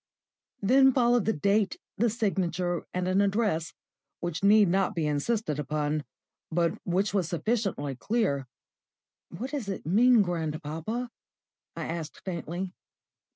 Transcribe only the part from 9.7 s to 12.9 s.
mean, grandpapa?" I asked faintly.